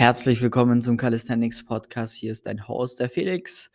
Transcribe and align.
Herzlich 0.00 0.40
willkommen 0.40 0.80
zum 0.80 0.96
Calisthenics 0.96 1.66
Podcast. 1.66 2.14
Hier 2.14 2.32
ist 2.32 2.46
dein 2.46 2.66
Host, 2.66 3.00
der 3.00 3.10
Felix. 3.10 3.70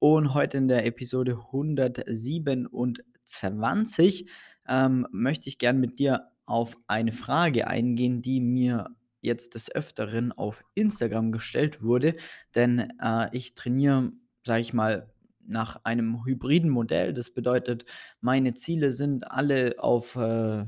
Und 0.00 0.34
heute 0.34 0.58
in 0.58 0.66
der 0.66 0.84
Episode 0.84 1.38
127 1.52 4.28
ähm, 4.66 5.06
möchte 5.12 5.48
ich 5.48 5.58
gern 5.58 5.78
mit 5.78 6.00
dir 6.00 6.32
auf 6.46 6.76
eine 6.88 7.12
Frage 7.12 7.68
eingehen, 7.68 8.22
die 8.22 8.40
mir 8.40 8.88
jetzt 9.20 9.54
des 9.54 9.72
Öfteren 9.72 10.32
auf 10.32 10.64
Instagram 10.74 11.30
gestellt 11.30 11.80
wurde. 11.80 12.16
Denn 12.56 12.88
äh, 13.00 13.28
ich 13.30 13.54
trainiere, 13.54 14.10
sage 14.44 14.62
ich 14.62 14.72
mal, 14.72 15.12
nach 15.46 15.84
einem 15.84 16.24
hybriden 16.24 16.70
Modell. 16.70 17.14
Das 17.14 17.30
bedeutet, 17.30 17.84
meine 18.20 18.54
Ziele 18.54 18.90
sind 18.90 19.30
alle 19.30 19.76
auf 19.78 20.16
äh, 20.16 20.66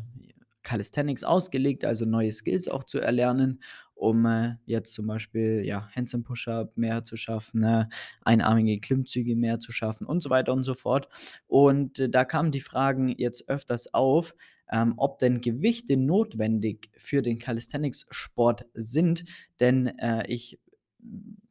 Calisthenics 0.71 1.25
ausgelegt, 1.25 1.85
also 1.85 2.05
neue 2.05 2.33
Skills 2.33 2.69
auch 2.69 2.85
zu 2.85 3.01
erlernen 3.01 3.61
um 4.01 4.25
äh, 4.25 4.55
jetzt 4.65 4.95
zum 4.95 5.07
Beispiel 5.07 5.63
ja, 5.65 5.87
Handstand 5.95 6.25
Push-Up 6.25 6.77
mehr 6.77 7.05
zu 7.05 7.17
schaffen, 7.17 7.61
ne, 7.61 7.89
einarmige 8.23 8.81
Klimmzüge 8.81 9.37
mehr 9.37 9.61
zu 9.61 9.73
schaffen 9.73 10.07
und 10.07 10.23
so 10.23 10.31
weiter 10.31 10.53
und 10.55 10.63
so 10.63 10.75
fort. 10.75 11.09
Und 11.47 11.99
äh, 11.99 12.09
da 12.09 12.25
kamen 12.25 12.51
die 12.51 12.61
Fragen 12.61 13.09
jetzt 13.19 13.49
öfters 13.49 13.93
auf, 13.93 14.35
ähm, 14.73 14.95
ob 14.97 15.19
denn 15.19 15.43
Gewichte 15.43 15.99
notwendig 15.99 16.91
für 16.97 17.21
den 17.21 17.39
Calisthenics-Sport 17.39 18.67
sind, 18.73 19.25
denn 19.61 19.89
äh, 19.99 20.27
ich 20.29 20.59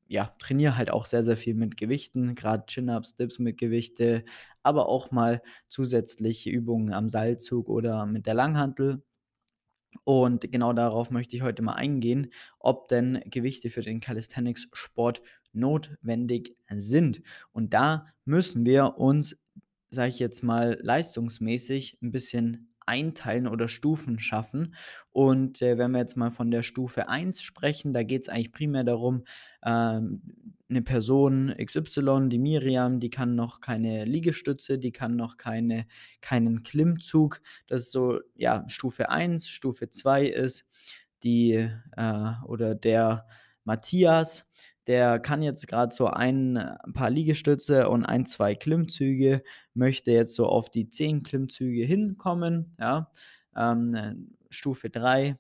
ja, 0.08 0.34
trainiere 0.40 0.76
halt 0.76 0.90
auch 0.90 1.05
sehr, 1.05 1.22
sehr 1.22 1.38
viel 1.38 1.54
mit 1.54 1.77
Gewichten, 1.77 2.34
gerade 2.34 2.66
Chin-Ups, 2.66 3.16
Dips 3.16 3.38
mit 3.38 3.60
Gewichte, 3.60 4.24
aber 4.63 4.90
auch 4.90 5.12
mal 5.12 5.41
zusätzliche 5.68 6.49
Übungen 6.49 6.94
am 6.94 7.10
Seilzug 7.10 7.70
oder 7.70 8.08
mit 8.08 8.26
der 8.26 8.34
Langhantel. 8.34 9.04
Und 10.03 10.52
genau 10.52 10.73
darauf 10.73 11.11
möchte 11.11 11.35
ich 11.35 11.41
heute 11.41 11.61
mal 11.61 11.73
eingehen, 11.73 12.31
ob 12.59 12.88
denn 12.88 13.21
Gewichte 13.25 13.70
für 13.70 13.81
den 13.81 13.99
Calisthenics-Sport 13.99 15.21
notwendig 15.52 16.55
sind. 16.75 17.21
Und 17.51 17.73
da 17.73 18.07
müssen 18.26 18.65
wir 18.65 18.98
uns, 18.98 19.37
sage 19.90 20.09
ich 20.09 20.20
jetzt 20.20 20.43
mal, 20.43 20.79
leistungsmäßig 20.81 21.98
ein 22.01 22.12
bisschen 22.12 22.70
einteilen 22.85 23.48
oder 23.48 23.68
Stufen 23.70 24.20
schaffen. 24.20 24.73
Und 25.12 25.62
äh, 25.62 25.77
wenn 25.77 25.91
wir 25.91 25.99
jetzt 25.99 26.18
mal 26.18 26.31
von 26.31 26.49
der 26.49 26.63
Stufe 26.63 27.07
1 27.07 27.41
sprechen, 27.41 27.93
da 27.93 28.03
geht 28.03 28.24
es 28.24 28.29
eigentlich 28.29 28.51
primär 28.51 28.84
darum, 28.84 29.26
ähm, 29.63 30.21
eine 30.70 30.81
Person 30.81 31.53
XY, 31.57 32.29
die 32.29 32.37
Miriam, 32.37 32.99
die 32.99 33.09
kann 33.09 33.35
noch 33.35 33.59
keine 33.59 34.05
Liegestütze, 34.05 34.77
die 34.77 34.91
kann 34.91 35.15
noch 35.15 35.37
keine, 35.37 35.87
keinen 36.21 36.63
Klimmzug. 36.63 37.41
Das 37.67 37.81
ist 37.81 37.91
so, 37.91 38.20
ja, 38.35 38.63
Stufe 38.67 39.09
1. 39.09 39.49
Stufe 39.49 39.90
2 39.90 40.25
ist 40.27 40.65
die 41.23 41.70
äh, 41.97 42.31
oder 42.45 42.75
der 42.75 43.27
Matthias, 43.63 44.47
der 44.87 45.20
kann 45.20 45.43
jetzt 45.43 45.67
gerade 45.67 45.93
so 45.93 46.07
ein, 46.07 46.57
ein 46.57 46.93
paar 46.93 47.09
Liegestütze 47.09 47.90
und 47.90 48.05
ein, 48.05 48.25
zwei 48.25 48.55
Klimmzüge, 48.55 49.43
möchte 49.73 50.12
jetzt 50.12 50.35
so 50.35 50.47
auf 50.47 50.70
die 50.70 50.90
10 50.90 51.23
Klimmzüge 51.23 51.84
hinkommen, 51.84 52.75
ja. 52.79 53.12
Ähm, 53.55 54.35
Stufe 54.49 54.90
3 54.90 55.37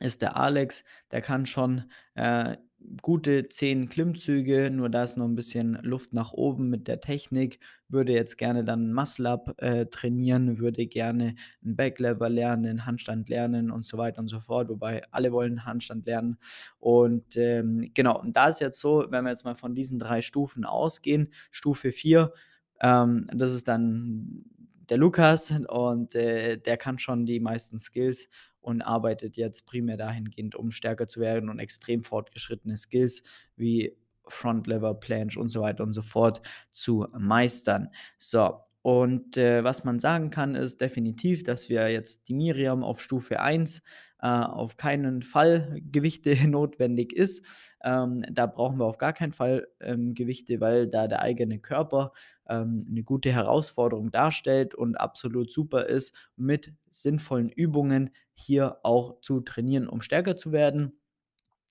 ist 0.00 0.22
der 0.22 0.36
Alex, 0.36 0.84
der 1.10 1.20
kann 1.20 1.46
schon 1.46 1.90
äh, 2.14 2.56
gute 3.02 3.48
10 3.48 3.88
Klimmzüge, 3.88 4.70
nur 4.70 4.88
da 4.88 5.02
ist 5.04 5.16
noch 5.16 5.26
ein 5.26 5.34
bisschen 5.34 5.74
Luft 5.82 6.12
nach 6.14 6.32
oben 6.32 6.68
mit 6.70 6.88
der 6.88 7.00
Technik. 7.00 7.58
Würde 7.88 8.12
jetzt 8.12 8.38
gerne 8.38 8.64
dann 8.64 8.92
Muscle-Up 8.92 9.54
äh, 9.62 9.86
trainieren, 9.86 10.58
würde 10.58 10.86
gerne 10.86 11.34
'n 11.64 11.76
Backlever 11.76 12.28
lernen, 12.28 12.86
Handstand 12.86 13.28
lernen 13.28 13.70
und 13.70 13.84
so 13.86 13.98
weiter 13.98 14.20
und 14.20 14.28
so 14.28 14.40
fort, 14.40 14.68
wobei 14.68 15.02
alle 15.10 15.32
wollen 15.32 15.64
Handstand 15.64 16.06
lernen. 16.06 16.38
Und, 16.78 17.36
ähm, 17.36 17.90
genau, 17.94 18.20
und 18.20 18.36
da 18.36 18.48
ist 18.48 18.60
jetzt 18.60 18.80
so, 18.80 19.06
wenn 19.10 19.24
wir 19.24 19.30
jetzt 19.30 19.44
mal 19.44 19.56
von 19.56 19.74
diesen 19.74 19.98
drei 19.98 20.22
Stufen 20.22 20.64
ausgehen, 20.64 21.32
Stufe 21.50 21.92
4, 21.92 22.32
ähm, 22.80 23.26
das 23.34 23.52
ist 23.52 23.68
dann 23.68 24.44
der 24.88 24.96
Lukas 24.98 25.52
und, 25.68 26.14
äh, 26.14 26.56
der 26.58 26.76
kann 26.76 26.98
schon 26.98 27.26
die 27.26 27.40
meisten 27.40 27.78
Skills 27.78 28.28
und 28.60 28.82
arbeitet 28.82 29.36
jetzt 29.36 29.66
primär 29.66 29.96
dahingehend, 29.96 30.54
um 30.54 30.70
stärker 30.70 31.06
zu 31.06 31.20
werden 31.20 31.48
und 31.48 31.58
extrem 31.58 32.02
fortgeschrittene 32.02 32.76
Skills 32.76 33.22
wie 33.56 33.96
Front 34.26 34.66
Lever, 34.66 34.94
Planche 34.94 35.40
und 35.40 35.48
so 35.48 35.62
weiter 35.62 35.82
und 35.84 35.92
so 35.92 36.02
fort 36.02 36.42
zu 36.70 37.06
meistern. 37.18 37.88
So, 38.18 38.60
und 38.82 39.36
äh, 39.36 39.64
was 39.64 39.84
man 39.84 39.98
sagen 39.98 40.30
kann, 40.30 40.54
ist 40.54 40.80
definitiv, 40.80 41.42
dass 41.42 41.68
wir 41.68 41.90
jetzt 41.90 42.28
die 42.28 42.34
Miriam 42.34 42.82
auf 42.82 43.02
Stufe 43.02 43.40
1 43.40 43.78
äh, 43.78 43.82
auf 44.26 44.76
keinen 44.76 45.22
Fall 45.22 45.80
Gewichte 45.92 46.34
notwendig 46.48 47.12
ist. 47.12 47.44
Ähm, 47.84 48.24
da 48.30 48.46
brauchen 48.46 48.78
wir 48.78 48.86
auf 48.86 48.98
gar 48.98 49.12
keinen 49.12 49.32
Fall 49.32 49.68
ähm, 49.80 50.14
Gewichte, 50.14 50.60
weil 50.60 50.88
da 50.88 51.06
der 51.06 51.22
eigene 51.22 51.60
Körper 51.60 52.12
ähm, 52.48 52.80
eine 52.88 53.04
gute 53.04 53.32
Herausforderung 53.32 54.10
darstellt 54.10 54.74
und 54.74 54.96
absolut 54.96 55.52
super 55.52 55.86
ist, 55.86 56.14
mit 56.36 56.72
sinnvollen 56.90 57.48
Übungen 57.48 58.10
hier 58.34 58.78
auch 58.82 59.20
zu 59.20 59.40
trainieren, 59.40 59.88
um 59.88 60.00
stärker 60.00 60.36
zu 60.36 60.52
werden. 60.52 60.98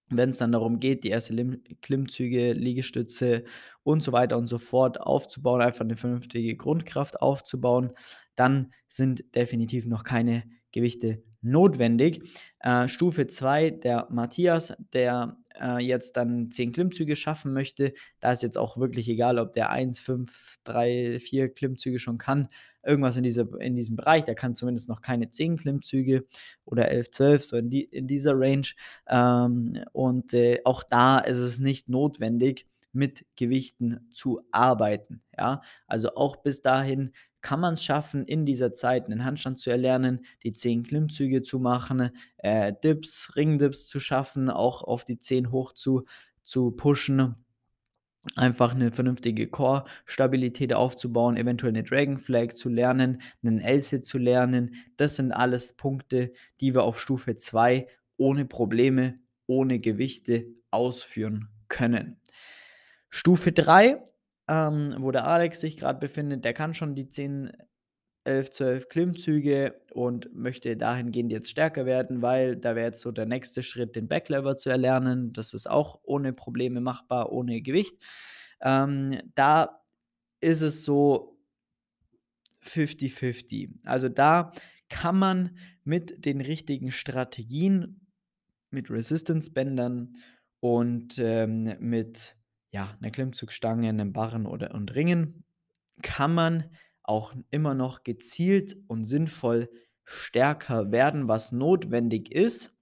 Wenn 0.10 0.30
es 0.30 0.38
dann 0.38 0.54
darum 0.54 0.80
geht, 0.80 1.04
die 1.04 1.10
erste 1.10 1.34
Lim 1.34 1.62
Klimmzüge, 1.82 2.54
Liegestütze 2.54 3.44
und 3.84 4.02
so 4.02 4.14
weiter 4.14 4.38
und 4.38 4.48
so 4.48 4.58
fort 4.58 5.02
aufzubauen, 5.02 5.62
einfach 5.62 5.82
eine 5.82 5.98
vernünftige 5.98 6.56
Grundkraft 6.56 7.22
aufzubauen, 7.22 7.92
dann 8.36 8.72
sind 8.88 9.36
definitiv 9.36 9.86
noch 9.86 10.04
keine 10.04 10.44
Gewichte 10.72 11.24
notwendig. 11.50 12.22
Äh, 12.60 12.88
Stufe 12.88 13.28
2, 13.28 13.72
der 13.72 14.08
Matthias, 14.10 14.74
der 14.94 15.38
äh, 15.60 15.80
jetzt 15.80 16.18
dann 16.18 16.52
10 16.52 16.72
Klimmzüge 16.72 17.16
schaffen 17.16 17.54
möchte, 17.54 17.94
da 18.20 18.32
ist 18.32 18.44
jetzt 18.44 18.58
auch 18.58 18.78
wirklich 18.78 19.10
egal, 19.10 19.40
ob 19.40 19.54
der 19.54 19.70
1, 19.70 20.00
5, 20.00 20.60
3, 20.64 21.20
4 21.20 21.54
Klimmzüge 21.54 22.00
schon 22.00 22.18
kann. 22.18 22.48
Irgendwas 22.84 23.18
in, 23.18 23.24
diese, 23.24 23.50
in 23.60 23.76
diesem 23.76 23.96
Bereich, 23.96 24.26
der 24.26 24.36
kann 24.36 24.56
zumindest 24.56 24.90
noch 24.90 25.02
keine 25.02 25.30
10 25.30 25.58
Klimmzüge 25.58 26.26
oder 26.66 26.90
11, 26.90 27.12
12, 27.12 27.44
so 27.44 27.58
in, 27.58 27.70
die, 27.70 27.84
in 27.84 28.08
dieser 28.08 28.34
Range. 28.36 28.68
Ähm, 29.08 29.84
und 29.92 30.34
äh, 30.34 30.62
auch 30.66 30.84
da 30.84 31.20
ist 31.20 31.40
es 31.40 31.60
nicht 31.60 31.90
notwendig, 31.90 32.66
mit 32.94 33.26
Gewichten 33.36 34.10
zu 34.12 34.42
arbeiten. 34.52 35.22
Ja, 35.38 35.62
also 35.86 36.16
auch 36.16 36.38
bis 36.38 36.62
dahin 36.62 37.12
kann 37.42 37.60
man 37.60 37.76
es 37.76 37.84
schaffen, 37.84 38.26
in 38.26 38.46
dieser 38.46 38.74
Zeit 38.74 39.08
einen 39.08 39.24
Handstand 39.24 39.60
zu 39.60 39.70
erlernen, 39.70 40.26
die 40.44 40.54
10 40.54 40.84
Klimmzüge 40.84 41.42
zu 41.42 41.60
machen, 41.60 42.12
äh, 42.38 42.74
Dips, 42.84 43.34
Ringdips 43.36 43.88
zu 43.88 44.00
schaffen, 44.00 44.50
auch 44.50 44.84
auf 44.84 45.06
die 45.06 45.20
10 45.20 45.52
hoch 45.52 45.74
zu, 45.74 46.06
zu 46.42 46.72
pushen. 46.72 47.36
Einfach 48.36 48.76
eine 48.76 48.92
vernünftige 48.92 49.48
Core-Stabilität 49.48 50.74
aufzubauen, 50.74 51.38
eventuell 51.38 51.72
eine 51.72 51.84
Dragon 51.84 52.18
Flag 52.18 52.56
zu 52.56 52.68
lernen, 52.68 53.22
einen 53.42 53.62
L-Sit 53.62 54.06
zu 54.06 54.18
lernen. 54.18 54.76
Das 54.98 55.16
sind 55.16 55.32
alles 55.32 55.74
Punkte, 55.74 56.34
die 56.60 56.76
wir 56.76 56.84
auf 56.84 57.00
Stufe 57.00 57.36
2 57.36 57.88
ohne 58.18 58.46
Probleme, 58.46 59.20
ohne 59.46 59.80
Gewichte 59.80 60.48
ausführen 60.72 61.50
können. 61.70 62.20
Stufe 63.10 63.54
3 63.54 64.04
ähm, 64.48 64.96
wo 65.00 65.12
der 65.12 65.26
Alex 65.26 65.60
sich 65.60 65.78
gerade 65.78 66.00
befindet, 66.00 66.46
der 66.46 66.54
kann 66.54 66.74
schon 66.74 66.96
die 66.96 67.10
10, 67.10 67.52
11, 68.24 68.52
12 68.52 68.90
Klimmzüge 68.90 69.82
und 69.94 70.34
möchte 70.34 70.76
dahingehend 70.76 71.32
jetzt 71.32 71.50
stärker 71.50 71.86
werden, 71.86 72.22
weil 72.22 72.58
da 72.58 72.76
wäre 72.76 72.88
jetzt 72.88 73.02
so 73.02 73.12
der 73.12 73.26
nächste 73.26 73.64
Schritt, 73.64 73.96
den 73.96 74.08
Backlever 74.08 74.58
zu 74.58 74.70
erlernen. 74.70 75.34
Das 75.34 75.54
ist 75.54 75.70
auch 75.70 76.00
ohne 76.04 76.34
Probleme 76.34 76.82
machbar, 76.82 77.32
ohne 77.32 77.62
Gewicht. 77.62 77.96
Ähm, 78.62 79.18
da 79.36 79.82
ist 80.42 80.62
es 80.62 80.84
so 80.84 81.38
50-50. 82.64 83.86
Also 83.86 84.10
da 84.10 84.52
kann 84.90 85.18
man 85.18 85.58
mit 85.84 86.26
den 86.26 86.42
richtigen 86.42 86.92
Strategien, 86.92 88.08
mit 88.72 88.90
Resistance-Bändern 88.90 90.14
und 90.60 91.18
ähm, 91.20 91.76
mit 91.80 92.37
ja, 92.72 92.98
'ner 93.02 93.12
Klimmzugstange, 93.12 93.92
'nem 93.94 94.14
Barren 94.14 94.46
oder 94.46 94.74
und 94.76 94.96
Ringen 94.96 95.46
kann 96.02 96.34
man 96.34 96.72
auch 97.04 97.36
immer 97.52 97.74
noch 97.76 98.04
gezielt 98.04 98.78
und 98.88 99.04
sinnvoll 99.06 99.70
stärker 100.06 100.92
werden, 100.92 101.28
was 101.28 101.52
notwendig 101.52 102.32
ist 102.34 102.74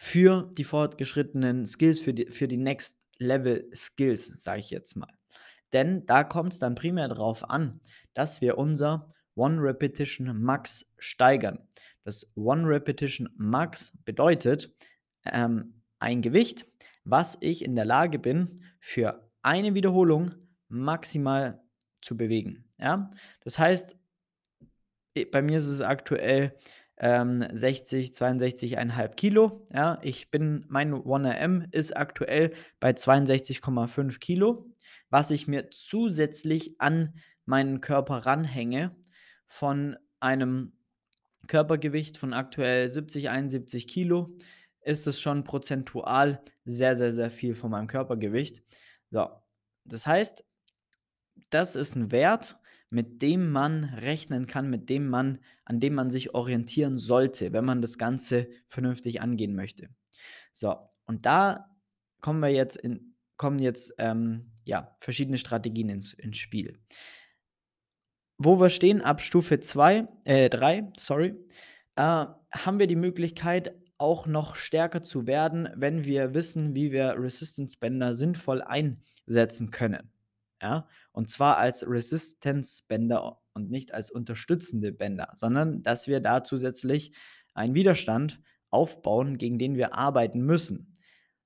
für 0.00 0.48
die 0.56 0.62
fortgeschrittenen 0.62 1.66
Skills, 1.66 2.00
für 2.00 2.14
die 2.14 2.26
für 2.30 2.46
die 2.46 2.56
Next 2.56 3.00
Level 3.18 3.68
Skills, 3.74 4.26
sage 4.36 4.60
ich 4.60 4.70
jetzt 4.70 4.94
mal. 4.96 5.12
Denn 5.72 6.06
da 6.06 6.22
kommt 6.22 6.52
es 6.52 6.60
dann 6.60 6.76
primär 6.76 7.08
darauf 7.08 7.50
an, 7.50 7.80
dass 8.14 8.40
wir 8.40 8.58
unser 8.58 9.08
One 9.34 9.60
Repetition 9.60 10.40
Max 10.40 10.92
steigern. 10.98 11.66
Das 12.04 12.30
One 12.36 12.68
Repetition 12.68 13.28
Max 13.36 13.98
bedeutet, 14.04 14.72
ähm, 15.24 15.82
ein 15.98 16.22
Gewicht, 16.22 16.67
was 17.08 17.38
ich 17.40 17.64
in 17.64 17.74
der 17.74 17.86
Lage 17.86 18.18
bin, 18.18 18.60
für 18.78 19.28
eine 19.42 19.74
Wiederholung 19.74 20.30
maximal 20.68 21.60
zu 22.02 22.16
bewegen. 22.16 22.64
Ja? 22.78 23.10
Das 23.44 23.58
heißt, 23.58 23.96
bei 25.32 25.42
mir 25.42 25.58
ist 25.58 25.68
es 25.68 25.80
aktuell 25.80 26.54
ähm, 26.98 27.44
60, 27.50 28.10
62,5 28.10 29.08
Kilo. 29.14 29.66
Ja, 29.72 29.98
ich 30.02 30.30
bin, 30.30 30.66
mein 30.68 30.92
1RM 30.92 31.72
ist 31.72 31.96
aktuell 31.96 32.52
bei 32.78 32.90
62,5 32.90 34.18
Kilo, 34.18 34.66
was 35.08 35.30
ich 35.30 35.48
mir 35.48 35.70
zusätzlich 35.70 36.80
an 36.80 37.14
meinen 37.46 37.80
Körper 37.80 38.26
ranhänge 38.26 38.94
von 39.46 39.96
einem 40.20 40.72
Körpergewicht 41.46 42.18
von 42.18 42.34
aktuell 42.34 42.90
70, 42.90 43.30
71 43.30 43.88
Kilo 43.88 44.36
ist 44.82 45.06
es 45.06 45.20
schon 45.20 45.44
prozentual 45.44 46.42
sehr, 46.64 46.96
sehr, 46.96 47.12
sehr 47.12 47.30
viel 47.30 47.54
von 47.54 47.70
meinem 47.70 47.86
Körpergewicht. 47.86 48.62
So, 49.10 49.28
das 49.84 50.06
heißt, 50.06 50.44
das 51.50 51.76
ist 51.76 51.94
ein 51.94 52.10
Wert, 52.10 52.56
mit 52.90 53.22
dem 53.22 53.50
man 53.50 53.84
rechnen 53.84 54.46
kann, 54.46 54.70
mit 54.70 54.88
dem 54.88 55.08
man 55.08 55.38
an 55.64 55.80
dem 55.80 55.94
man 55.94 56.10
sich 56.10 56.34
orientieren 56.34 56.98
sollte, 56.98 57.52
wenn 57.52 57.64
man 57.64 57.82
das 57.82 57.98
Ganze 57.98 58.48
vernünftig 58.66 59.20
angehen 59.20 59.54
möchte. 59.54 59.90
So, 60.52 60.88
und 61.04 61.26
da 61.26 61.70
kommen 62.20 62.40
wir 62.40 62.50
jetzt 62.50 62.76
in 62.76 63.14
kommen 63.36 63.60
jetzt, 63.60 63.94
ähm, 63.98 64.50
ja, 64.64 64.96
verschiedene 64.98 65.38
Strategien 65.38 65.88
ins 65.88 66.12
ins 66.12 66.38
Spiel. 66.38 66.78
Wo 68.36 68.60
wir 68.60 68.68
stehen 68.68 69.00
ab 69.00 69.20
Stufe 69.20 69.60
2 69.60 70.08
äh, 70.24 70.48
3, 70.50 70.92
sorry, 70.96 71.34
äh, 71.96 72.26
haben 72.52 72.78
wir 72.78 72.86
die 72.86 72.96
Möglichkeit, 72.96 73.74
auch 73.98 74.26
noch 74.26 74.56
stärker 74.56 75.02
zu 75.02 75.26
werden, 75.26 75.68
wenn 75.74 76.04
wir 76.04 76.34
wissen, 76.34 76.74
wie 76.74 76.92
wir 76.92 77.14
Resistance 77.18 77.76
Bänder 77.78 78.14
sinnvoll 78.14 78.62
einsetzen 78.62 79.70
können. 79.70 80.10
Ja, 80.62 80.88
und 81.12 81.30
zwar 81.30 81.58
als 81.58 81.84
Resistance 81.86 82.82
Bänder 82.88 83.40
und 83.54 83.70
nicht 83.70 83.94
als 83.94 84.10
unterstützende 84.10 84.92
Bänder, 84.92 85.32
sondern 85.36 85.82
dass 85.82 86.08
wir 86.08 86.20
da 86.20 86.42
zusätzlich 86.42 87.12
einen 87.54 87.74
Widerstand 87.74 88.40
aufbauen, 88.70 89.38
gegen 89.38 89.58
den 89.58 89.76
wir 89.76 89.94
arbeiten 89.94 90.40
müssen. 90.40 90.94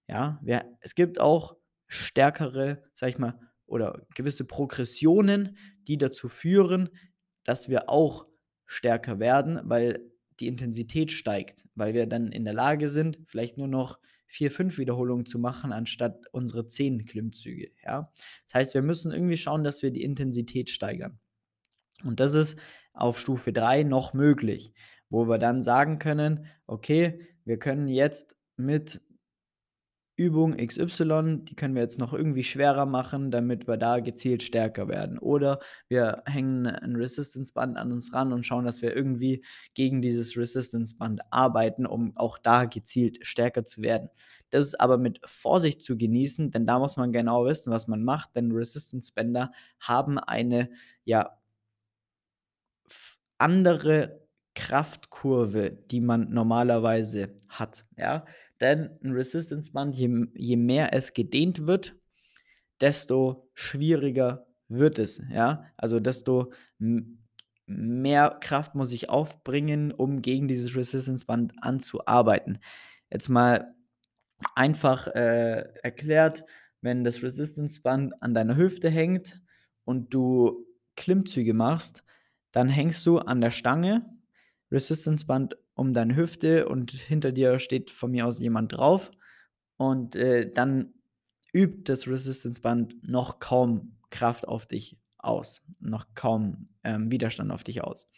Ja, 0.08 0.38
wir, 0.43 0.64
es 0.81 0.94
gibt 0.94 1.20
auch 1.20 1.56
stärkere, 1.88 2.82
sag 2.94 3.10
ich 3.10 3.19
mal, 3.19 3.38
oder 3.66 4.06
gewisse 4.14 4.44
Progressionen, 4.44 5.56
die 5.88 5.98
dazu 5.98 6.28
führen, 6.28 6.88
dass 7.44 7.69
wir 7.69 7.88
auch 7.88 8.26
stärker 8.66 9.19
werden, 9.19 9.60
weil 9.64 10.11
die 10.42 10.48
Intensität 10.48 11.12
steigt, 11.12 11.64
weil 11.74 11.94
wir 11.94 12.06
dann 12.06 12.32
in 12.32 12.44
der 12.44 12.52
Lage 12.52 12.90
sind, 12.90 13.18
vielleicht 13.26 13.56
nur 13.58 13.68
noch 13.68 13.98
vier, 14.26 14.50
fünf 14.50 14.78
Wiederholungen 14.78 15.24
zu 15.24 15.38
machen, 15.38 15.72
anstatt 15.72 16.26
unsere 16.32 16.66
zehn 16.66 17.04
Klimmzüge. 17.04 17.70
Ja? 17.84 18.10
Das 18.46 18.54
heißt, 18.54 18.74
wir 18.74 18.82
müssen 18.82 19.12
irgendwie 19.12 19.36
schauen, 19.36 19.62
dass 19.62 19.82
wir 19.82 19.92
die 19.92 20.02
Intensität 20.02 20.68
steigern. 20.68 21.20
Und 22.02 22.18
das 22.18 22.34
ist 22.34 22.58
auf 22.92 23.20
Stufe 23.20 23.52
3 23.52 23.84
noch 23.84 24.14
möglich, 24.14 24.72
wo 25.08 25.28
wir 25.28 25.38
dann 25.38 25.62
sagen 25.62 25.98
können, 25.98 26.46
okay, 26.66 27.20
wir 27.44 27.58
können 27.58 27.86
jetzt 27.86 28.36
mit 28.56 29.00
Übung 30.16 30.56
XY, 30.56 31.40
die 31.44 31.54
können 31.56 31.74
wir 31.74 31.82
jetzt 31.82 31.98
noch 31.98 32.12
irgendwie 32.12 32.44
schwerer 32.44 32.84
machen, 32.86 33.30
damit 33.30 33.66
wir 33.66 33.76
da 33.78 34.00
gezielt 34.00 34.42
stärker 34.42 34.88
werden. 34.88 35.18
Oder 35.18 35.58
wir 35.88 36.22
hängen 36.26 36.66
ein 36.66 36.96
Resistance-Band 36.96 37.78
an 37.78 37.92
uns 37.92 38.12
ran 38.12 38.32
und 38.32 38.44
schauen, 38.44 38.64
dass 38.64 38.82
wir 38.82 38.94
irgendwie 38.94 39.44
gegen 39.74 40.02
dieses 40.02 40.36
Resistance-Band 40.36 41.22
arbeiten, 41.30 41.86
um 41.86 42.16
auch 42.16 42.38
da 42.38 42.66
gezielt 42.66 43.26
stärker 43.26 43.64
zu 43.64 43.82
werden. 43.82 44.10
Das 44.50 44.66
ist 44.66 44.80
aber 44.80 44.98
mit 44.98 45.18
Vorsicht 45.24 45.80
zu 45.80 45.96
genießen, 45.96 46.50
denn 46.50 46.66
da 46.66 46.78
muss 46.78 46.98
man 46.98 47.10
genau 47.12 47.46
wissen, 47.46 47.72
was 47.72 47.88
man 47.88 48.04
macht, 48.04 48.36
denn 48.36 48.52
Resistance-Bänder 48.52 49.50
haben 49.80 50.18
eine, 50.18 50.68
ja, 51.04 51.38
andere 53.38 54.20
Kraftkurve, 54.54 55.70
die 55.70 56.00
man 56.00 56.30
normalerweise 56.30 57.34
hat. 57.48 57.84
Ja? 57.96 58.24
Denn 58.62 58.90
ein 59.02 59.10
Resistance-Band, 59.10 59.96
je, 59.96 60.26
je 60.34 60.56
mehr 60.56 60.94
es 60.94 61.12
gedehnt 61.12 61.66
wird, 61.66 61.96
desto 62.80 63.50
schwieriger 63.54 64.46
wird 64.68 65.00
es. 65.00 65.20
Ja? 65.30 65.64
Also 65.76 65.98
desto 65.98 66.52
mehr 67.66 68.38
Kraft 68.40 68.76
muss 68.76 68.92
ich 68.92 69.10
aufbringen, 69.10 69.90
um 69.90 70.22
gegen 70.22 70.46
dieses 70.46 70.76
Resistance-Band 70.76 71.54
anzuarbeiten. 71.60 72.60
Jetzt 73.10 73.28
mal 73.28 73.74
einfach 74.54 75.08
äh, 75.08 75.64
erklärt, 75.82 76.44
wenn 76.80 77.02
das 77.02 77.20
Resistance-Band 77.20 78.22
an 78.22 78.32
deiner 78.32 78.56
Hüfte 78.56 78.90
hängt 78.90 79.42
und 79.84 80.14
du 80.14 80.66
Klimmzüge 80.94 81.52
machst, 81.52 82.04
dann 82.52 82.68
hängst 82.68 83.04
du 83.06 83.18
an 83.18 83.40
der 83.40 83.50
Stange, 83.50 84.06
Resistance-Band 84.70 85.56
um 85.74 85.94
deine 85.94 86.16
Hüfte 86.16 86.69
und 86.69 86.90
hinter 86.90 87.32
dir 87.32 87.58
steht 87.58 87.90
von 87.90 88.10
mir 88.10 88.26
aus 88.26 88.40
jemand 88.40 88.72
drauf. 88.72 89.10
Und 89.76 90.16
äh, 90.16 90.50
dann 90.50 90.94
übt 91.52 91.84
das 91.84 92.06
Resistance-Band 92.06 93.08
noch 93.08 93.38
kaum 93.38 93.96
Kraft 94.10 94.46
auf 94.46 94.66
dich 94.66 94.98
aus, 95.19 95.62
noch 95.80 96.06
kaum 96.14 96.69
ähm, 96.84 97.10
Widerstand 97.10 97.50
auf 97.50 97.64
dich 97.64 97.82
aus. 97.82 98.08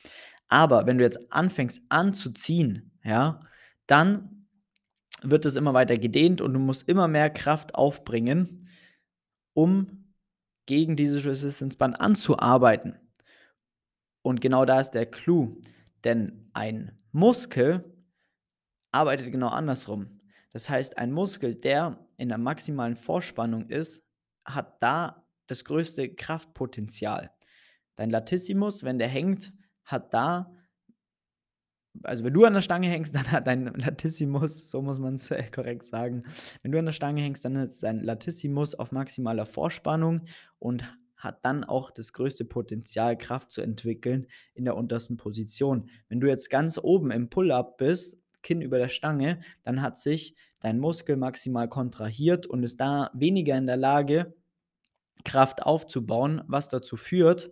Aber 0.49 0.87
wenn 0.87 0.99
du 0.99 1.05
jetzt 1.05 1.33
anfängst 1.33 1.83
anzuziehen, 1.89 2.93
ja, 3.03 3.41
dann 3.87 4.47
wird 5.23 5.47
es 5.47 5.57
immer 5.57 5.75
weiter 5.75 5.97
gedehnt 5.97 6.41
und 6.41 6.53
du 6.53 6.61
musst 6.61 6.89
immer 6.89 7.09
mehr 7.09 7.31
Kraft 7.31 7.75
aufbringen, 7.75 8.69
um 9.55 10.13
gegen 10.67 10.97
dieses 10.97 11.25
Resistance-Band 11.25 12.01
anzuarbeiten. 12.01 12.97
Und 14.23 14.41
genau 14.41 14.65
da 14.65 14.81
ist 14.81 14.93
der 14.93 15.07
Clou. 15.07 15.61
Denn 16.05 16.51
ein 16.53 16.99
Muskel 17.15 17.97
arbeitet 18.91 19.31
genau 19.31 19.49
andersrum. 19.49 20.21
Das 20.53 20.69
heißt, 20.69 20.99
ein 20.99 21.13
Muskel, 21.13 21.55
der 21.55 22.05
in 22.17 22.29
der 22.29 22.39
maximalen 22.39 22.97
Vorspannung 22.97 23.69
ist, 23.69 24.05
hat 24.45 24.83
da 24.83 25.25
das 25.47 25.65
größte 25.65 26.13
Kraftpotenzial. 26.13 27.31
Dein 27.95 28.11
Latissimus, 28.11 28.83
wenn 28.83 28.99
der 28.99 29.07
hängt, 29.07 29.53
hat 29.85 30.13
da, 30.13 30.57
also 32.03 32.25
wenn 32.25 32.35
du 32.35 32.45
an 32.47 32.55
der 32.55 32.63
Stange 32.63 32.89
hängst, 32.89 33.15
dann 33.15 33.31
hat 33.31 33.47
dein 33.47 33.67
Latissimus, 33.67 34.69
so 34.69 34.83
muss 34.83 34.99
man 34.99 35.15
es 35.15 35.33
korrekt 35.55 35.87
sagen, 35.87 36.25
wenn 36.63 36.73
du 36.73 36.81
an 36.81 36.87
der 36.87 36.93
Stange 36.93 37.23
hängst, 37.23 37.45
dann 37.45 37.55
ist 37.55 37.85
dein 37.85 38.03
Latissimus 38.03 38.75
auf 38.75 38.91
maximaler 38.91 39.47
Vorspannung 39.47 40.23
und 40.59 40.83
hat 41.25 41.45
dann 41.45 41.65
auch 41.65 41.91
das 41.91 42.13
größte 42.13 42.45
Potenzial, 42.45 43.17
Kraft 43.17 43.51
zu 43.51 43.63
entwickeln 43.63 44.27
in 44.55 44.65
der 44.65 44.77
untersten 44.77 45.17
Position. 45.17 45.91
Wenn 46.09 46.21
du 46.21 46.29
jetzt 46.29 46.51
ganz 46.51 46.79
oben 46.79 47.11
im 47.11 47.31
Pull-up 47.31 47.79
bist, 47.79 48.19
Kinn 48.43 48.61
über 48.61 48.79
der 48.79 48.91
Stange, 48.91 49.41
dann 49.63 49.83
hat 49.83 49.99
sich 49.99 50.37
dein 50.61 50.79
Muskel 50.79 51.17
maximal 51.17 51.69
kontrahiert 51.69 52.47
und 52.47 52.63
ist 52.63 52.79
da 52.79 53.11
weniger 53.15 53.57
in 53.57 53.67
der 53.67 53.79
Lage, 53.79 54.35
Kraft 55.25 55.63
aufzubauen, 55.63 56.43
was 56.47 56.69
dazu 56.69 56.97
führt, 56.97 57.51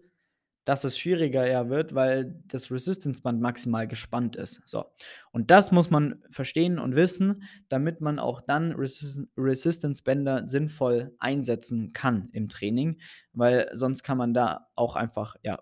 dass 0.65 0.85
es 0.85 0.97
schwieriger 0.97 1.47
ja 1.47 1.69
wird, 1.69 1.95
weil 1.95 2.41
das 2.47 2.71
Resistance-Band 2.71 3.41
maximal 3.41 3.89
gespannt 3.89 4.37
ist. 4.37 4.61
So. 4.65 4.85
Und 5.33 5.51
das 5.51 5.73
muss 5.73 5.91
man 5.91 6.23
verstehen 6.31 6.79
und 6.79 6.95
wissen, 6.95 7.43
damit 7.69 8.01
man 8.01 8.19
auch 8.19 8.41
dann 8.41 8.73
Resist 8.73 9.21
Resistance-Bänder 9.37 10.49
sinnvoll 10.49 11.15
einsetzen 11.19 11.93
kann 11.93 12.29
im 12.33 12.49
Training, 12.49 13.01
weil 13.33 13.71
sonst 13.73 14.03
kann 14.03 14.19
man 14.19 14.35
da 14.35 14.69
auch 14.77 14.95
einfach, 14.95 15.37
ja, 15.43 15.59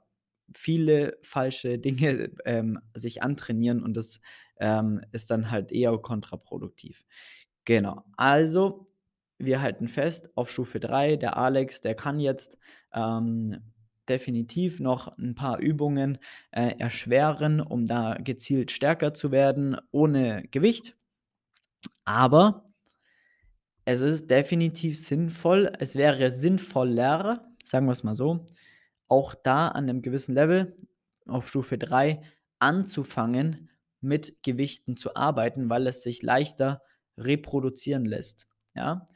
viele 0.53 1.17
falsche 1.23 1.79
Dinge 1.79 2.33
ähm, 2.45 2.79
sich 2.95 3.23
antrainieren 3.23 3.83
und 3.83 3.97
das 3.97 4.21
ähm, 4.59 5.01
ist 5.13 5.31
dann 5.31 5.51
halt 5.51 5.73
eher 5.73 5.97
kontraproduktiv. 5.99 7.05
Genau. 7.65 8.05
Also, 8.17 8.87
wir 9.39 9.63
halten 9.63 9.89
fest 9.89 10.31
auf 10.37 10.51
Stufe 10.51 10.81
3, 10.81 11.17
der 11.17 11.39
Alex, 11.39 11.81
der 11.81 11.95
kann 11.95 12.21
jetzt 12.21 12.59
ähm, 12.93 13.73
definitiv 14.09 14.81
noch 14.81 15.17
ein 15.19 15.35
paar 15.35 15.59
Übungen 15.59 16.19
äh, 16.51 16.79
erschweren, 16.79 17.61
um 17.61 17.85
da 17.85 18.15
gezielt 18.15 18.71
stärker 18.71 19.15
zu 19.15 19.31
werden, 19.31 19.77
ohne 19.91 20.45
Gewicht. 20.51 20.97
Aber 22.05 22.71
es 23.85 24.03
ist 24.03 24.31
definitiv 24.31 24.99
sinnvoll, 24.99 25.73
es 25.79 25.97
wäre 25.97 26.31
sinnvoller, 26.31 27.43
sagen 27.65 27.87
wir 27.87 27.93
es 27.93 28.05
mal 28.05 28.15
so, 28.15 28.47
auch 29.09 29.35
da 29.35 29.69
an 29.69 29.89
einem 29.89 30.03
gewissen 30.03 30.35
Level 30.35 30.77
auf 31.27 31.49
Stufe 31.49 31.79
3 31.79 32.23
anzufangen, 32.59 33.71
mit 34.01 34.43
Gewichten 34.43 34.97
zu 34.97 35.15
arbeiten, 35.15 35.69
weil 35.69 35.87
es 35.87 36.03
sich 36.03 36.23
leichter 36.23 36.81
reproduzieren 37.19 38.05
lässt. 38.05 38.47
Ja? 38.75 39.07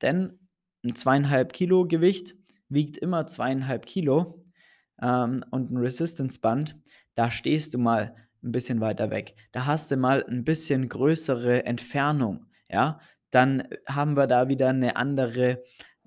Denn 0.00 0.38
ein 0.84 0.94
zweieinhalb 0.94 1.52
Kilo 1.52 1.86
Gewicht 1.86 2.34
wiegt 2.68 2.96
immer 2.96 3.26
zweieinhalb 3.26 3.86
Kilo 3.86 4.44
ähm, 5.00 5.44
und 5.50 5.70
ein 5.70 5.76
Resistance-Band, 5.78 6.76
da 7.14 7.30
stehst 7.30 7.74
du 7.74 7.78
mal 7.78 8.14
ein 8.42 8.52
bisschen 8.52 8.80
weiter 8.80 9.10
weg. 9.10 9.34
Da 9.52 9.66
hast 9.66 9.90
du 9.90 9.96
mal 9.96 10.24
ein 10.24 10.44
bisschen 10.44 10.88
größere 10.88 11.64
Entfernung, 11.64 12.46
ja. 12.68 13.00
Dann 13.30 13.68
haben 13.86 14.16
wir 14.16 14.26
da 14.26 14.48
wieder 14.48 14.68
eine 14.68 14.96
andere, 14.96 15.62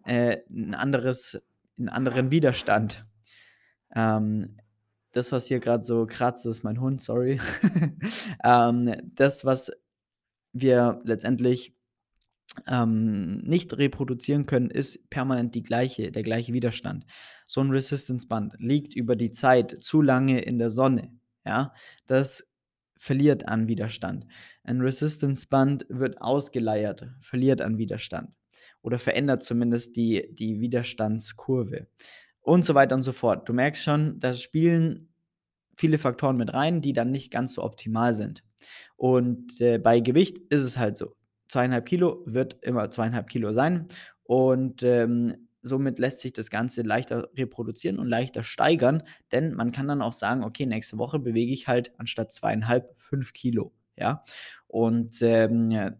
äh, 0.05 0.37
ein 0.49 0.73
anderes, 0.73 1.39
einen 1.77 1.89
anderen 1.89 2.31
Widerstand. 2.31 3.05
Ähm, 3.93 4.57
das, 5.11 5.31
was 5.31 5.47
hier 5.47 5.59
gerade 5.59 5.83
so 5.83 6.05
kratzt, 6.07 6.45
ist 6.45 6.63
mein 6.63 6.79
Hund, 6.79 7.01
sorry. 7.01 7.39
ähm, 8.43 8.95
das, 9.13 9.45
was 9.45 9.71
wir 10.53 10.99
letztendlich 11.03 11.75
ähm, 12.67 13.37
nicht 13.39 13.77
reproduzieren 13.77 14.45
können, 14.45 14.69
ist 14.69 15.09
permanent 15.09 15.55
die 15.55 15.63
gleiche, 15.63 16.11
der 16.11 16.23
gleiche 16.23 16.53
Widerstand. 16.53 17.05
So 17.47 17.61
ein 17.61 17.71
Resistance-Band 17.71 18.55
liegt 18.59 18.95
über 18.95 19.15
die 19.15 19.31
Zeit 19.31 19.81
zu 19.81 20.01
lange 20.01 20.41
in 20.41 20.59
der 20.59 20.69
Sonne. 20.69 21.11
Ja, 21.45 21.73
das 22.07 22.47
verliert 22.97 23.47
an 23.47 23.67
Widerstand. 23.67 24.27
Ein 24.63 24.81
Resistance-Band 24.81 25.85
wird 25.89 26.21
ausgeleiert, 26.21 27.07
verliert 27.19 27.61
an 27.61 27.77
Widerstand 27.77 28.29
oder 28.83 28.99
verändert 28.99 29.43
zumindest 29.43 29.95
die, 29.95 30.29
die 30.33 30.59
Widerstandskurve 30.59 31.87
und 32.41 32.65
so 32.65 32.75
weiter 32.75 32.95
und 32.95 33.01
so 33.01 33.11
fort. 33.11 33.47
Du 33.47 33.53
merkst 33.53 33.83
schon, 33.83 34.19
da 34.19 34.33
spielen 34.33 35.09
viele 35.77 35.97
Faktoren 35.97 36.37
mit 36.37 36.53
rein, 36.53 36.81
die 36.81 36.93
dann 36.93 37.11
nicht 37.11 37.31
ganz 37.31 37.53
so 37.53 37.63
optimal 37.63 38.13
sind. 38.13 38.43
Und 38.97 39.59
äh, 39.61 39.79
bei 39.79 39.99
Gewicht 39.99 40.37
ist 40.49 40.63
es 40.63 40.77
halt 40.77 40.97
so. 40.97 41.15
Zweieinhalb 41.51 41.85
Kilo 41.85 42.23
wird 42.25 42.57
immer 42.61 42.89
zweieinhalb 42.89 43.27
Kilo 43.27 43.51
sein. 43.51 43.87
Und 44.23 44.83
ähm, 44.83 45.49
somit 45.61 45.99
lässt 45.99 46.21
sich 46.21 46.31
das 46.31 46.49
Ganze 46.49 46.81
leichter 46.81 47.29
reproduzieren 47.37 47.99
und 47.99 48.07
leichter 48.07 48.41
steigern, 48.41 49.03
denn 49.33 49.53
man 49.53 49.73
kann 49.73 49.89
dann 49.89 50.01
auch 50.01 50.13
sagen, 50.13 50.45
okay, 50.45 50.65
nächste 50.65 50.97
Woche 50.97 51.19
bewege 51.19 51.51
ich 51.51 51.67
halt 51.67 51.91
anstatt 51.99 52.31
zweieinhalb 52.31 52.97
fünf 52.97 53.33
Kilo. 53.33 53.73
Ja. 53.97 54.23
Und 54.67 55.21
ähm, 55.23 55.97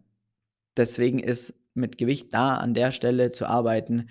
deswegen 0.74 1.18
ist 1.18 1.54
mit 1.74 1.98
Gewicht 1.98 2.32
da 2.32 2.56
an 2.56 2.72
der 2.72 2.90
Stelle 2.90 3.30
zu 3.30 3.44
arbeiten 3.44 4.08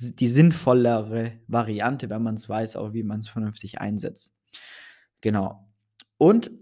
die 0.00 0.28
sinnvollere 0.28 1.32
Variante, 1.48 2.08
wenn 2.08 2.22
man 2.22 2.36
es 2.36 2.48
weiß, 2.48 2.76
auch 2.76 2.92
wie 2.92 3.02
man 3.02 3.18
es 3.18 3.28
vernünftig 3.28 3.80
einsetzt. 3.80 4.38
Genau. 5.20 5.68
Und 6.18 6.52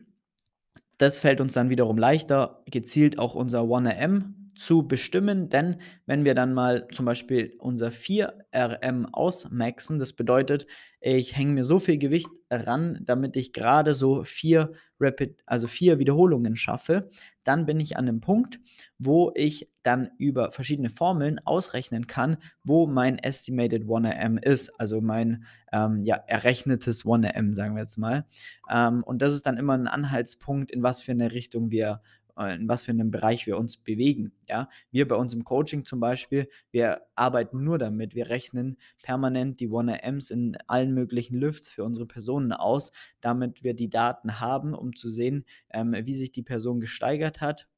das 1.02 1.18
fällt 1.18 1.40
uns 1.40 1.52
dann 1.52 1.68
wiederum 1.68 1.99
leichter, 1.99 2.62
gezielt 2.71 3.18
auch 3.18 3.35
unser 3.35 3.62
1RM 3.62 4.23
zu 4.54 4.87
bestimmen, 4.87 5.49
denn 5.49 5.80
wenn 6.06 6.25
wir 6.25 6.35
dann 6.35 6.54
mal 6.54 6.87
zum 6.92 7.06
Beispiel 7.06 7.54
unser 7.59 7.88
4RM 7.88 9.06
ausmaxen, 9.12 9.99
das 9.99 10.12
bedeutet, 10.12 10.66
ich 11.00 11.37
hänge 11.37 11.52
mir 11.52 11.64
so 11.64 11.78
viel 11.78 11.99
Gewicht 11.99 12.30
ran, 12.50 13.00
damit 13.02 13.37
ich 13.37 13.52
gerade 13.52 13.92
so 13.92 14.23
vier 14.23 14.73
Rapid, 15.00 15.42
also 15.47 15.66
vier 15.66 15.99
Wiederholungen 15.99 16.54
schaffe, 16.54 17.11
dann 17.42 17.66
bin 17.66 17.80
ich 17.80 17.97
an 17.97 18.06
dem 18.06 18.21
Punkt, 18.21 18.61
wo 18.99 19.32
ich 19.35 19.68
dann 19.82 20.11
über 20.18 20.52
verschiedene 20.52 20.90
Formeln 20.90 21.40
ausrechnen 21.40 22.06
kann, 22.06 22.37
wo 22.62 22.87
mein 22.87 23.18
Estimated 23.18 23.82
1RM 23.82 24.40
ist, 24.40 24.78
also 24.78 25.00
mein 25.00 25.44
ähm, 25.73 26.02
ja, 26.02 26.16
errechnetes 26.26 27.04
1RM, 27.04 27.52
sagen 27.54 27.75
wir 27.75 27.82
jetzt 27.82 27.99
mal. 27.99 28.25
Ähm, 28.71 29.02
und 29.02 29.23
das 29.23 29.35
ist 29.35 29.47
dann 29.47 29.59
immer 29.59 29.75
ein 29.75 29.88
Anhaltspunkt, 29.88 30.71
in 30.71 30.85
was 30.85 31.02
für 31.02 31.12
eine 31.12 31.32
Richtung 31.32 31.73
wir 31.73 32.00
in 32.36 32.68
was 32.68 32.84
für 32.84 32.92
einem 32.92 33.10
Bereich 33.10 33.46
wir 33.46 33.58
uns 33.58 33.76
bewegen. 33.76 34.32
Ja? 34.48 34.68
Wir 34.90 35.06
bei 35.06 35.16
uns 35.16 35.34
im 35.34 35.44
Coaching 35.44 35.84
zum 35.84 36.00
Beispiel, 36.00 36.48
wir 36.70 37.02
arbeiten 37.14 37.62
nur 37.62 37.78
damit, 37.78 38.14
wir 38.14 38.28
rechnen 38.28 38.78
permanent 39.02 39.60
die 39.60 39.68
1RMs 39.68 40.32
in 40.32 40.56
allen 40.66 40.94
möglichen 40.94 41.38
Lifts 41.38 41.68
für 41.68 41.84
unsere 41.84 42.06
Personen 42.06 42.52
aus, 42.52 42.92
damit 43.20 43.62
wir 43.62 43.74
die 43.74 43.90
Daten 43.90 44.40
haben, 44.40 44.74
um 44.74 44.94
zu 44.94 45.10
sehen, 45.10 45.44
ähm, 45.70 45.94
wie 46.02 46.14
sich 46.14 46.32
die 46.32 46.42
Person 46.42 46.80
gesteigert 46.80 47.40
hat 47.40 47.68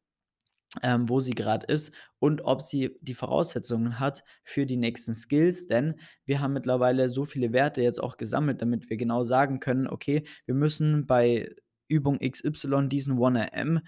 ähm, 0.83 1.09
wo 1.09 1.21
sie 1.21 1.33
gerade 1.33 1.67
ist 1.67 1.93
und 2.19 2.43
ob 2.43 2.61
sie 2.61 2.97
die 3.01 3.15
Voraussetzungen 3.15 4.01
hat 4.01 4.25
für 4.43 4.67
die 4.67 4.77
nächsten 4.77 5.15
Skills, 5.15 5.67
denn 5.67 5.95
wir 6.25 6.41
haben 6.41 6.53
mittlerweile 6.53 7.09
so 7.11 7.25
viele 7.25 7.53
Werte 7.53 7.83
jetzt 7.83 8.03
auch 8.03 8.17
gesammelt, 8.17 8.63
damit 8.63 8.91
wir 8.91 8.97
genau 8.97 9.23
sagen 9.23 9.61
können, 9.61 9.87
okay, 9.87 10.25
wir 10.47 10.55
müssen 10.55 11.07
bei 11.07 11.55
Übung 11.89 12.19
XY 12.19 12.89
diesen 12.89 13.19
1RM 13.19 13.83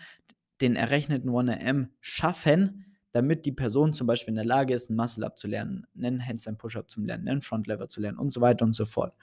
den 0.61 0.77
errechneten 0.77 1.31
1RM 1.31 1.89
schaffen, 2.01 2.87
damit 3.13 3.47
die 3.47 3.53
Person 3.53 3.95
zum 3.95 4.07
Beispiel 4.07 4.33
in 4.33 4.37
der 4.37 4.45
Lage 4.45 4.75
ist, 4.75 4.91
ein 4.91 4.97
Muscle-Up 4.97 5.39
zu 5.39 5.49
lernen, 5.49 5.87
einen 5.97 6.25
Handstand-Push-Up 6.25 6.91
zu 6.91 7.01
lernen, 7.01 7.27
einen 7.29 7.41
Front-Lever 7.41 7.89
zu 7.89 8.01
lernen 8.01 8.19
und 8.19 8.31
so 8.31 8.43
weiter 8.43 8.65
und 8.65 8.75
so 8.75 8.85
fort. 8.85 9.15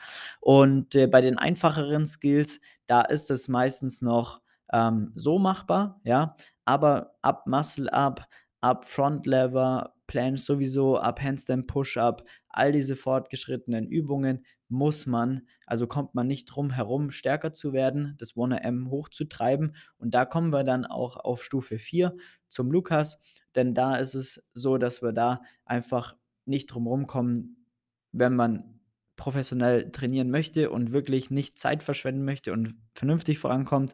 Und 0.41 0.95
äh, 0.95 1.05
bei 1.05 1.21
den 1.21 1.37
einfacheren 1.37 2.05
Skills, 2.07 2.59
da 2.87 3.01
ist 3.01 3.29
es 3.29 3.47
meistens 3.49 4.01
noch 4.01 4.41
ähm, 4.71 5.11
so 5.13 5.37
machbar, 5.37 6.01
ja, 6.03 6.35
aber 6.65 7.15
ab 7.21 7.45
Muscle-Up, 7.45 8.27
ab 8.61 8.85
Front-Lever, 8.85 9.93
Planche 10.07 10.41
sowieso, 10.41 10.97
ab 10.97 11.21
Handstand 11.21 11.67
Push-Up, 11.67 12.23
all 12.49 12.71
diese 12.71 12.95
fortgeschrittenen 12.95 13.87
Übungen 13.87 14.43
muss 14.69 15.05
man, 15.05 15.47
also 15.65 15.87
kommt 15.87 16.15
man 16.15 16.27
nicht 16.27 16.45
drum 16.45 16.71
herum, 16.71 17.11
stärker 17.11 17.53
zu 17.53 17.73
werden, 17.73 18.15
das 18.17 18.35
1M 18.35 18.89
hochzutreiben. 18.89 19.75
Und 19.97 20.13
da 20.13 20.25
kommen 20.25 20.51
wir 20.51 20.63
dann 20.63 20.85
auch 20.85 21.17
auf 21.17 21.43
Stufe 21.43 21.77
4 21.77 22.15
zum 22.47 22.71
Lukas, 22.71 23.19
denn 23.55 23.73
da 23.73 23.95
ist 23.95 24.15
es 24.15 24.43
so, 24.53 24.77
dass 24.77 25.01
wir 25.01 25.11
da 25.11 25.41
einfach 25.65 26.15
nicht 26.45 26.67
drum 26.67 26.83
herum 26.83 27.07
kommen, 27.07 27.65
wenn 28.11 28.35
man 28.35 28.79
professionell 29.15 29.91
trainieren 29.91 30.31
möchte 30.31 30.69
und 30.69 30.91
wirklich 30.91 31.29
nicht 31.29 31.59
Zeit 31.59 31.83
verschwenden 31.83 32.25
möchte 32.25 32.51
und 32.51 32.75
vernünftig 32.95 33.39
vorankommt, 33.39 33.93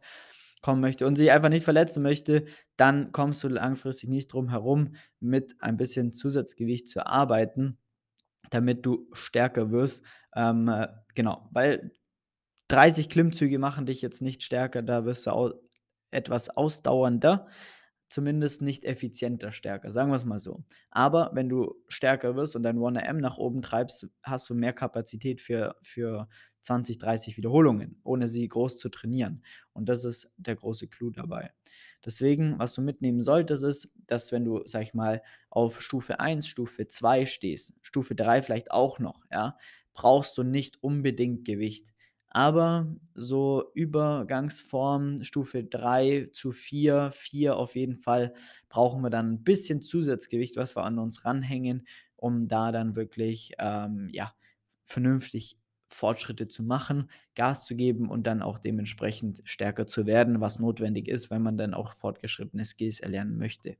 kommen 0.61 0.81
möchte 0.81 1.07
und 1.07 1.15
sich 1.15 1.31
einfach 1.31 1.49
nicht 1.49 1.63
verletzen 1.63 2.03
möchte, 2.03 2.45
dann 2.75 3.11
kommst 3.11 3.43
du 3.43 3.47
langfristig 3.47 4.09
nicht 4.09 4.27
drum 4.27 4.49
herum, 4.49 4.95
mit 5.19 5.55
ein 5.59 5.77
bisschen 5.77 6.11
Zusatzgewicht 6.11 6.87
zu 6.87 7.05
arbeiten, 7.05 7.77
damit 8.49 8.85
du 8.85 9.07
stärker 9.13 9.71
wirst. 9.71 10.03
Ähm, 10.35 10.67
äh, 10.67 10.87
genau, 11.15 11.47
weil 11.51 11.91
30 12.69 13.09
Klimmzüge 13.09 13.59
machen 13.59 13.85
dich 13.85 14.01
jetzt 14.01 14.21
nicht 14.21 14.43
stärker, 14.43 14.81
da 14.81 15.05
wirst 15.05 15.27
du 15.27 15.31
au 15.31 15.53
etwas 16.11 16.49
ausdauernder 16.49 17.47
zumindest 18.09 18.61
nicht 18.61 18.85
effizienter 18.85 19.51
stärker, 19.51 19.91
sagen 19.91 20.09
wir 20.09 20.15
es 20.15 20.25
mal 20.25 20.39
so. 20.39 20.63
Aber 20.89 21.29
wenn 21.33 21.47
du 21.47 21.75
stärker 21.87 22.35
wirst 22.35 22.55
und 22.55 22.63
dein 22.63 22.79
1RM 22.79 23.19
nach 23.21 23.37
oben 23.37 23.61
treibst, 23.61 24.07
hast 24.23 24.49
du 24.49 24.55
mehr 24.55 24.73
Kapazität 24.73 25.41
für, 25.41 25.75
für 25.81 26.27
20, 26.61 26.97
30 26.97 27.37
Wiederholungen, 27.37 27.99
ohne 28.03 28.27
sie 28.27 28.47
groß 28.47 28.77
zu 28.77 28.89
trainieren. 28.89 29.43
Und 29.73 29.89
das 29.89 30.05
ist 30.05 30.33
der 30.37 30.55
große 30.55 30.87
Clou 30.87 31.11
dabei. 31.11 31.51
Deswegen, 32.05 32.57
was 32.59 32.73
du 32.73 32.81
mitnehmen 32.81 33.21
solltest, 33.21 33.63
ist, 33.63 33.89
dass 34.07 34.31
wenn 34.31 34.45
du, 34.45 34.61
sag 34.65 34.83
ich 34.83 34.93
mal, 34.93 35.21
auf 35.49 35.81
Stufe 35.81 36.19
1, 36.19 36.47
Stufe 36.47 36.87
2 36.87 37.25
stehst, 37.25 37.73
Stufe 37.81 38.15
3 38.15 38.41
vielleicht 38.41 38.71
auch 38.71 38.99
noch, 38.99 39.25
ja, 39.31 39.57
brauchst 39.93 40.37
du 40.37 40.43
nicht 40.43 40.81
unbedingt 40.83 41.45
Gewicht. 41.45 41.93
Aber 42.31 42.95
so 43.15 43.71
Übergangsform 43.73 45.23
Stufe 45.23 45.63
3 45.63 46.27
zu 46.31 46.51
4, 46.51 47.11
4 47.11 47.55
auf 47.57 47.75
jeden 47.75 47.97
Fall, 47.97 48.33
brauchen 48.69 49.01
wir 49.01 49.09
dann 49.09 49.31
ein 49.33 49.43
bisschen 49.43 49.81
Zusatzgewicht, 49.81 50.55
was 50.55 50.75
wir 50.75 50.83
an 50.83 50.99
uns 50.99 51.25
ranhängen, 51.25 51.87
um 52.15 52.47
da 52.47 52.71
dann 52.71 52.95
wirklich, 52.95 53.53
ähm, 53.59 54.09
ja, 54.11 54.33
vernünftig 54.85 55.57
Fortschritte 55.89 56.47
zu 56.47 56.63
machen, 56.63 57.09
Gas 57.35 57.65
zu 57.65 57.75
geben 57.75 58.09
und 58.09 58.27
dann 58.27 58.41
auch 58.41 58.59
dementsprechend 58.59 59.41
stärker 59.43 59.87
zu 59.87 60.05
werden, 60.05 60.39
was 60.39 60.59
notwendig 60.59 61.07
ist, 61.07 61.31
wenn 61.31 61.41
man 61.41 61.57
dann 61.57 61.73
auch 61.73 61.93
fortgeschrittene 61.93 62.63
Skills 62.63 62.99
erlernen 62.99 63.37
möchte. 63.37 63.77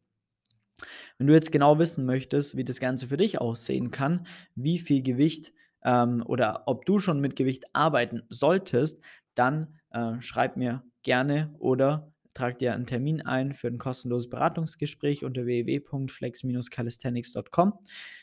Wenn 1.18 1.28
du 1.28 1.34
jetzt 1.34 1.52
genau 1.52 1.80
wissen 1.80 2.06
möchtest, 2.06 2.58
wie 2.58 2.64
das 2.64 2.80
Ganze 2.80 3.08
für 3.08 3.18
dich 3.18 3.40
aussehen 3.40 3.92
kann, 3.92 4.26
wie 4.56 4.80
viel 4.80 5.04
Gewicht 5.04 5.54
ähm, 5.84 6.24
oder 6.26 6.64
ob 6.68 6.86
du 6.86 7.00
schon 7.00 7.20
mit 7.20 7.36
Gewicht 7.36 7.66
arbeiten 7.74 8.24
solltest, 8.30 9.02
dann 9.36 9.80
äh, 9.92 10.22
schreib 10.22 10.56
mir 10.58 10.84
gerne 11.04 11.54
oder 11.60 12.12
trag 12.34 12.58
dir 12.60 12.74
einen 12.74 12.86
Termin 12.86 13.22
ein 13.22 13.54
für 13.54 13.68
ein 13.68 13.78
kostenloses 13.78 14.30
Beratungsgespräch 14.30 15.24
unter 15.26 15.46
www.flex-calisthenics.com. 15.46 17.74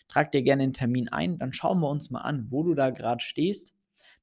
Trag 0.09 0.33
dir 0.33 0.43
gerne 0.43 0.63
einen 0.63 0.73
Termin 0.73 1.09
ein, 1.09 1.37
dann 1.39 1.53
schauen 1.53 1.81
wir 1.81 1.91
uns 1.91 2.09
mal 2.11 2.23
an, 2.23 2.47
wo 2.51 2.63
du 2.63 2.73
da 2.75 2.89
gerade 2.91 3.23
stehst. 3.23 3.75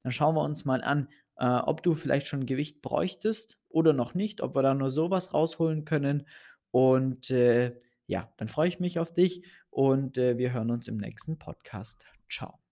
Dann 0.04 0.12
schauen 0.12 0.36
wir 0.36 0.42
uns 0.42 0.64
mal 0.64 0.84
an, 0.84 1.08
äh, 1.36 1.46
ob 1.46 1.82
du 1.82 1.94
vielleicht 1.94 2.28
schon 2.28 2.46
Gewicht 2.46 2.82
bräuchtest 2.82 3.58
oder 3.68 3.92
noch 3.92 4.14
nicht, 4.14 4.40
ob 4.40 4.54
wir 4.54 4.62
da 4.62 4.74
nur 4.74 4.92
sowas 4.92 5.34
rausholen 5.34 5.84
können. 5.84 6.28
Und 6.70 7.30
äh, 7.30 7.76
ja, 8.06 8.32
dann 8.36 8.48
freue 8.48 8.68
ich 8.68 8.78
mich 8.78 8.98
auf 8.98 9.12
dich 9.12 9.44
und 9.70 10.18
äh, 10.18 10.38
wir 10.38 10.52
hören 10.52 10.70
uns 10.70 10.86
im 10.86 10.98
nächsten 10.98 11.38
Podcast. 11.38 12.04
Ciao. 12.30 12.60